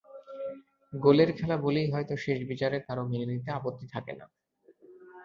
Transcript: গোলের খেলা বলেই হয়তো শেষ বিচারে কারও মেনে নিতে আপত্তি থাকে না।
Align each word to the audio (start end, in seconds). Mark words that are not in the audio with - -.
গোলের 0.93 1.29
খেলা 1.31 1.57
বলেই 1.57 1.87
হয়তো 1.91 2.13
শেষ 2.17 2.39
বিচারে 2.47 2.77
কারও 2.79 3.03
মেনে 3.07 3.25
নিতে 3.25 3.49
আপত্তি 3.51 3.85
থাকে 3.87 4.13
না। 4.13 4.25